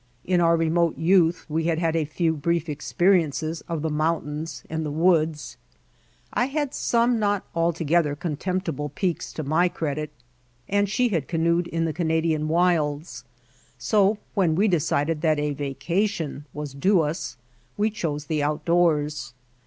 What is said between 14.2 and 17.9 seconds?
when we decided that a vacation was due us White Heart of Mojave we